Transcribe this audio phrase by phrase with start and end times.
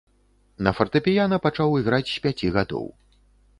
[0.67, 2.85] На фартэпіяна пачаў іграць з пяці гадоў.